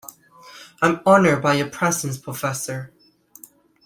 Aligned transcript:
I 0.81 0.87
am 0.89 0.99
honoured 1.05 1.41
by 1.43 1.53
your 1.53 1.69
presence 1.69 2.17
professor. 2.17 2.91